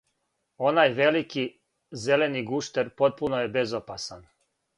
[0.69, 1.43] Onaj veliki,
[2.07, 4.27] zeleni gušter potpuno je bezopasan.